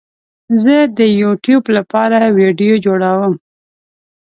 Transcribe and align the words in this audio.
زه 0.63 0.75
د 0.97 0.99
یوټیوب 1.21 1.63
لپاره 1.77 2.17
ویډیو 2.37 2.75
جوړوم 2.85 3.33